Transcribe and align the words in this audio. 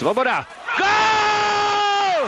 Svoboda. 0.00 0.48
Gol! 0.80 2.24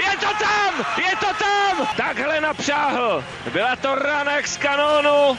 Je 0.00 0.16
to 0.16 0.32
tam! 0.40 0.72
Je 0.96 1.12
to 1.20 1.30
tam! 1.36 1.86
Takhle 1.96 2.40
napřáhl. 2.40 3.24
Byla 3.52 3.76
to 3.76 3.94
ranek 3.94 4.48
z 4.48 4.56
kanónu. 4.56 5.38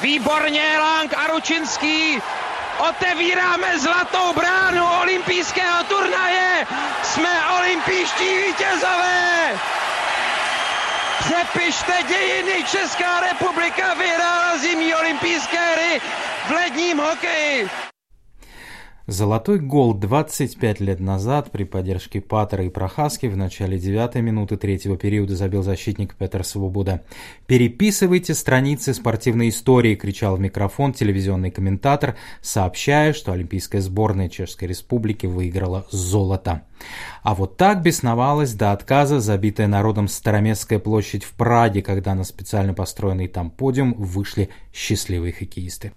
Výborně 0.00 0.78
Lang 0.78 1.14
a 1.16 1.26
Ručinský. 1.26 2.22
Otevíráme 2.88 3.78
zlatou 3.78 4.32
bránu 4.32 4.84
olympijského 5.02 5.84
turnaje. 5.84 6.66
Jsme 7.02 7.50
olympijští 7.58 8.36
vítězové. 8.36 9.58
Přepište 11.18 12.02
dějiny, 12.08 12.64
Česká 12.64 13.20
republika 13.20 13.94
vyhrála 13.94 14.58
zimní 14.58 14.94
olympijské 14.94 15.74
hry 15.74 16.00
v 16.48 16.50
ledním 16.50 16.98
hokeji. 16.98 17.70
Золотой 19.10 19.58
гол 19.58 19.94
25 19.94 20.78
лет 20.78 21.00
назад 21.00 21.50
при 21.50 21.64
поддержке 21.64 22.20
Паттера 22.20 22.64
и 22.64 22.68
Прохаски 22.68 23.26
в 23.26 23.36
начале 23.36 23.76
девятой 23.76 24.22
минуты 24.22 24.56
третьего 24.56 24.96
периода 24.96 25.34
забил 25.34 25.64
защитник 25.64 26.14
Петр 26.14 26.44
Свобода. 26.44 27.02
«Переписывайте 27.48 28.34
страницы 28.34 28.94
спортивной 28.94 29.48
истории»,— 29.48 29.94
кричал 29.96 30.36
в 30.36 30.40
микрофон 30.40 30.92
телевизионный 30.92 31.50
комментатор, 31.50 32.14
сообщая, 32.40 33.12
что 33.12 33.32
Олимпийская 33.32 33.80
сборная 33.80 34.28
Чешской 34.28 34.68
Республики 34.68 35.26
выиграла 35.26 35.88
золото. 35.90 36.62
А 37.24 37.34
вот 37.34 37.56
так 37.56 37.82
бесновалась 37.82 38.54
до 38.54 38.70
отказа 38.70 39.18
забитая 39.18 39.66
народом 39.66 40.06
Староместская 40.06 40.78
площадь 40.78 41.24
в 41.24 41.32
Праге, 41.32 41.82
когда 41.82 42.14
на 42.14 42.22
специально 42.22 42.74
построенный 42.74 43.26
там 43.26 43.50
подиум 43.50 43.92
вышли 43.94 44.50
счастливые 44.72 45.32
хоккеисты. 45.32 45.90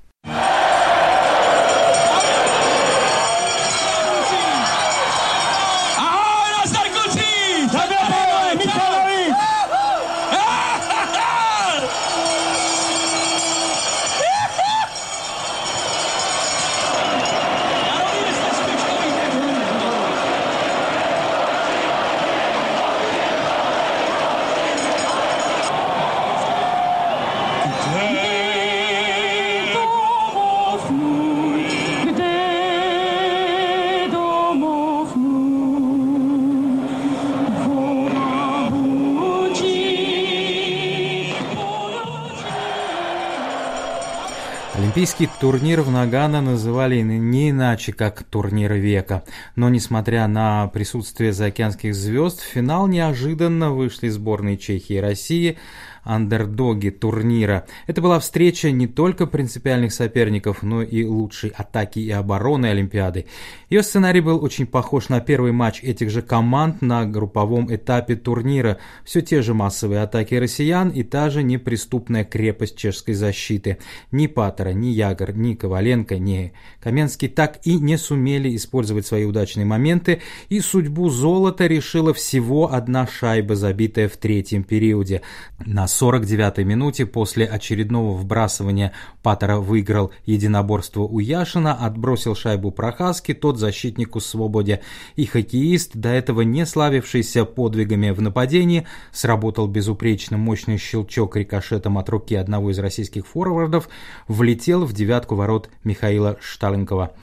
Олимпийский 44.76 45.30
турнир 45.40 45.82
в 45.82 45.92
Нагано 45.92 46.42
называли 46.42 47.02
не 47.02 47.52
иначе, 47.52 47.94
как 47.94 48.24
турнир 48.24 48.74
века. 48.74 49.24
Но 49.56 49.70
несмотря 49.70 50.28
на 50.28 50.68
присутствие 50.68 51.32
заокеанских 51.32 51.94
звезд, 51.94 52.42
в 52.42 52.46
финал 52.46 52.88
неожиданно 52.88 53.72
вышли 53.72 54.10
сборные 54.10 54.58
Чехии 54.58 54.96
и 54.96 55.00
России– 55.00 55.58
андердоги 56.04 56.90
турнира. 56.90 57.66
Это 57.88 58.02
была 58.02 58.20
встреча 58.20 58.72
не 58.72 58.88
только 58.88 59.26
принципиальных 59.26 59.94
соперников, 59.94 60.64
но 60.64 60.82
и 60.82 61.06
лучшей 61.06 61.52
атаки 61.52 62.00
и 62.00 62.12
обороны 62.12 62.68
Олимпиады. 62.68 63.26
Ее 63.70 63.84
сценарий 63.84 64.22
был 64.22 64.44
очень 64.44 64.66
похож 64.66 65.10
на 65.10 65.20
первый 65.20 65.52
матч 65.52 65.82
этих 65.84 66.10
же 66.10 66.22
команд 66.22 66.82
на 66.82 67.06
групповом 67.06 67.74
этапе 67.74 68.16
турнира. 68.16 68.78
Все 69.04 69.22
те 69.22 69.42
же 69.42 69.54
массовые 69.54 70.02
атаки 70.02 70.36
россиян 70.36 70.90
и 70.90 71.04
та 71.04 71.30
же 71.30 71.44
неприступная 71.44 72.24
крепость 72.24 72.78
чешской 72.78 73.14
защиты. 73.14 73.78
Ни 74.12 74.28
Паттера, 74.28 74.70
ни 74.70 74.88
Ягор, 74.88 75.36
ни 75.36 75.56
Коваленко, 75.56 76.18
ни 76.18 76.54
Каменский 76.82 77.30
так 77.30 77.60
и 77.64 77.76
не 77.76 77.98
сумели 77.98 78.56
использовать 78.56 79.08
свои 79.08 79.26
удачные 79.26 79.66
моменты, 79.66 80.22
и 80.50 80.60
судьбу 80.60 81.10
золота 81.10 81.68
решила 81.68 82.14
всего 82.14 82.74
одна 82.74 83.08
шайба, 83.08 83.56
забитая 83.56 84.10
в 84.10 84.18
третьем 84.18 84.64
периоде. 84.64 85.22
На 85.66 85.88
49-й 86.02 86.64
минуте 86.64 87.06
после 87.06 87.46
очередного 87.46 88.14
вбрасывания 88.14 88.94
Паттера 89.22 89.58
выиграл 89.58 90.12
единоборство 90.26 91.02
у 91.02 91.20
Яшина, 91.20 91.74
отбросил 91.74 92.36
шайбу 92.36 92.72
Прохаски, 92.72 93.34
тот 93.34 93.58
защитнику 93.58 94.20
свободе, 94.20 94.82
и 95.16 95.26
хоккеист, 95.26 95.92
до 95.96 96.10
этого 96.10 96.42
не 96.42 96.66
славившийся 96.66 97.46
подвигами 97.46 98.12
в 98.12 98.22
нападении, 98.22 98.86
сработал 99.12 99.68
безупречно 99.68 100.38
мощный 100.38 100.78
щелчок 100.78 101.36
рикошетом 101.36 101.98
от 101.98 102.10
руки 102.10 102.36
одного 102.36 102.72
из 102.72 102.80
российских 102.80 103.28
форвардов, 103.28 103.90
влетел 104.28 104.86
в 104.86 104.94
девятку 104.94 105.36
ворот 105.36 105.70
Михаила 105.84 106.38
Шталенкова. 106.42 107.14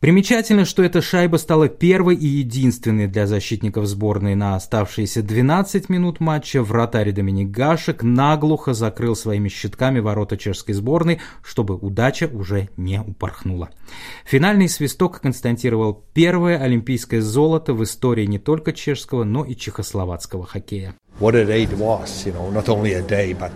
Примечательно, 0.00 0.64
что 0.64 0.82
эта 0.82 1.02
шайба 1.02 1.36
стала 1.36 1.68
первой 1.68 2.14
и 2.16 2.26
единственной 2.26 3.06
для 3.06 3.26
защитников 3.26 3.84
сборной 3.84 4.34
на 4.34 4.56
оставшиеся 4.56 5.22
12 5.22 5.90
минут 5.90 6.20
матча. 6.20 6.62
Вратарь 6.62 7.12
Доминик 7.12 7.50
Гашек 7.50 8.02
наглухо 8.02 8.72
закрыл 8.72 9.14
своими 9.14 9.50
щитками 9.50 10.00
ворота 10.00 10.38
чешской 10.38 10.74
сборной, 10.74 11.20
чтобы 11.42 11.76
удача 11.76 12.30
уже 12.32 12.70
не 12.78 12.98
упорхнула. 12.98 13.68
Финальный 14.24 14.70
свисток 14.70 15.20
констатировал 15.20 16.02
первое 16.14 16.56
олимпийское 16.56 17.20
золото 17.20 17.74
в 17.74 17.84
истории 17.84 18.24
не 18.24 18.38
только 18.38 18.72
чешского, 18.72 19.24
но 19.24 19.44
и 19.44 19.54
чехословацкого 19.54 20.46
хоккея. 20.46 20.94
What 21.20 21.34
a 21.34 21.44
day 21.44 21.64
it 21.64 21.76
was, 21.76 22.24
you 22.24 22.32
know, 22.32 22.50
not 22.50 22.68
only 22.68 22.94
a 22.94 23.06
day, 23.06 23.36
but 23.38 23.52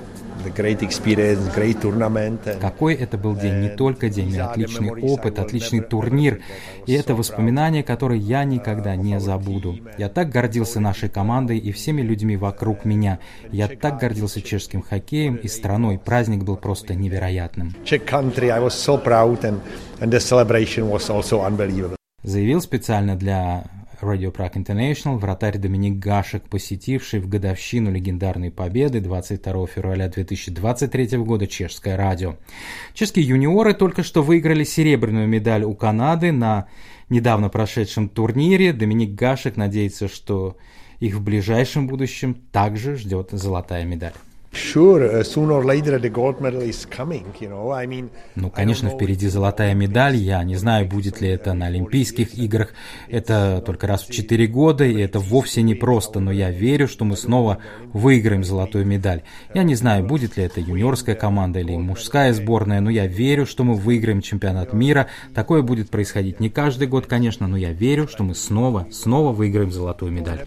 какой 2.61 2.95
это 2.95 3.19
был 3.19 3.37
день, 3.37 3.61
не 3.61 3.69
только 3.69 4.09
день, 4.09 4.37
но 4.37 4.51
отличный 4.51 4.91
опыт, 4.91 5.39
отличный 5.39 5.81
турнир. 5.81 6.41
И 6.87 6.93
это 6.93 7.15
воспоминания, 7.15 7.83
которые 7.83 8.21
я 8.21 8.45
никогда 8.45 8.97
не 8.97 9.21
забуду. 9.21 9.79
Я 9.99 10.09
так 10.09 10.31
гордился 10.31 10.81
нашей 10.81 11.09
командой 11.09 11.59
и 11.59 11.73
всеми 11.73 12.03
людьми 12.03 12.37
вокруг 12.37 12.85
меня. 12.85 13.19
Я 13.51 13.69
так 13.69 13.99
гордился 13.99 14.43
чешским 14.43 14.83
хоккеем 14.83 15.37
и 15.37 15.49
страной. 15.49 15.99
Праздник 15.99 16.45
был 16.45 16.57
просто 16.57 16.95
невероятным. 16.95 17.75
Заявил 22.23 22.61
специально 22.61 23.17
для 23.17 23.65
Radio 24.01 24.33
Prague 24.33 24.55
International 24.55 25.17
вратарь 25.19 25.59
Доминик 25.59 25.99
Гашек, 25.99 26.49
посетивший 26.49 27.21
в 27.21 27.29
годовщину 27.29 27.91
легендарной 27.91 28.51
победы 28.51 29.01
22 29.01 29.67
февраля 29.67 30.09
2023 30.09 31.19
года 31.19 31.47
чешское 31.47 31.97
радио. 31.97 32.37
Чешские 32.93 33.27
юниоры 33.27 33.75
только 33.75 34.03
что 34.03 34.23
выиграли 34.23 34.65
серебряную 34.65 35.29
медаль 35.29 35.65
у 35.65 35.75
Канады 35.75 36.33
на 36.33 36.69
недавно 37.09 37.49
прошедшем 37.49 38.09
турнире. 38.09 38.73
Доминик 38.73 39.15
Гашек 39.15 39.57
надеется, 39.57 40.09
что 40.09 40.57
их 41.01 41.15
в 41.15 41.23
ближайшем 41.23 41.87
будущем 41.87 42.35
также 42.53 42.97
ждет 42.97 43.31
золотая 43.33 43.85
медаль. 43.85 44.15
Ну, 48.35 48.51
конечно, 48.51 48.89
впереди 48.89 49.29
золотая 49.29 49.75
медаль. 49.75 50.17
Я 50.17 50.43
не 50.45 50.57
знаю, 50.57 50.87
будет 50.87 51.21
ли 51.21 51.29
это 51.29 51.53
на 51.55 51.67
Олимпийских 51.67 52.39
играх. 52.39 52.73
Это 53.09 53.63
только 53.65 53.87
раз 53.87 54.05
в 54.07 54.13
четыре 54.13 54.47
года, 54.47 54.85
и 54.85 55.01
это 55.01 55.19
вовсе 55.19 55.63
не 55.63 55.75
просто. 55.75 56.21
Но 56.21 56.31
я 56.31 56.51
верю, 56.51 56.89
что 56.89 57.05
мы 57.05 57.17
снова 57.17 57.59
выиграем 57.93 58.45
золотую 58.45 58.87
медаль. 58.87 59.23
Я 59.55 59.63
не 59.65 59.75
знаю, 59.75 60.05
будет 60.05 60.37
ли 60.37 60.45
это 60.45 60.61
юниорская 60.61 61.15
команда 61.15 61.61
или 61.61 61.77
мужская 61.77 62.33
сборная, 62.33 62.81
но 62.81 62.91
я 62.91 63.07
верю, 63.07 63.47
что 63.47 63.65
мы 63.65 63.75
выиграем 63.75 64.21
чемпионат 64.21 64.73
мира. 64.73 65.09
Такое 65.35 65.63
будет 65.63 65.91
происходить 65.91 66.41
не 66.41 66.51
каждый 66.51 66.87
год, 66.87 67.07
конечно, 67.07 67.49
но 67.49 67.57
я 67.57 67.73
верю, 67.73 68.09
что 68.09 68.23
мы 68.23 68.35
снова, 68.35 68.87
снова 68.91 69.33
выиграем 69.33 69.73
золотую 69.73 70.13
медаль. 70.13 70.45